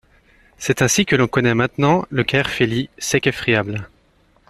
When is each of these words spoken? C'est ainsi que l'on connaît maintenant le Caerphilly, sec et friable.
C'est 0.57 0.81
ainsi 0.81 1.05
que 1.05 1.15
l'on 1.15 1.27
connaît 1.27 1.53
maintenant 1.53 2.05
le 2.09 2.23
Caerphilly, 2.23 2.89
sec 2.97 3.27
et 3.27 3.31
friable. 3.31 3.87